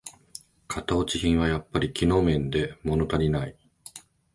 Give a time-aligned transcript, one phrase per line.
[0.67, 3.55] 型落ち品はやっぱり機能面でものたりない